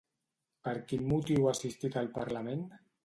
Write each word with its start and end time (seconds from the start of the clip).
Per 0.67 0.73
quin 0.91 1.03
motiu 1.11 1.45
ha 1.49 1.53
assistit 1.59 1.99
al 2.03 2.11
Parlament? 2.17 2.65